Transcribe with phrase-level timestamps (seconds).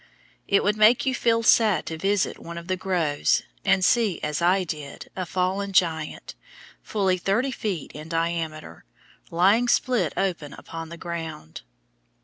[0.47, 4.41] It would make you feel sad to visit one of the groves and see, as
[4.41, 6.33] I did, a fallen giant,
[6.81, 8.83] fully thirty feet in diameter,
[9.29, 11.61] lying split open upon the ground.